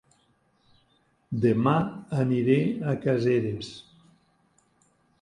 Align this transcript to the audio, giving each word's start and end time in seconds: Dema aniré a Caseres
Dema 1.43 1.75
aniré 2.23 2.57
a 2.65 2.97
Caseres 3.07 3.73